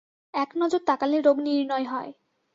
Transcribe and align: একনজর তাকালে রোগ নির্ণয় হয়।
একনজর 0.33 0.81
তাকালে 0.87 1.17
রোগ 1.21 1.37
নির্ণয় 1.39 1.85
হয়। 1.85 2.11